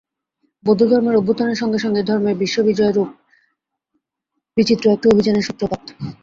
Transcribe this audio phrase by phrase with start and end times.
[0.63, 3.09] বৌদ্ধধর্মের অভ্যুত্থানের সঙ্গে সঙ্গেই ধর্মের বিশ্ববিজয়রূপ
[4.57, 5.81] বিচিত্র একটি অভিযানের সূত্রপাত।